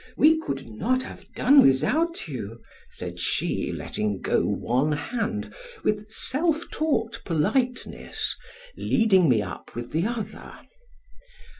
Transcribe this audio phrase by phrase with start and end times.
[0.17, 6.67] We could not have done without you, said she, letting go one hand, with self
[6.71, 8.35] taught politeness,
[8.75, 10.57] leading me up with the other.